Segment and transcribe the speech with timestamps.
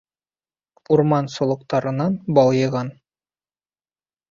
[0.95, 2.93] Урман солоҡтарынан бал йыйған.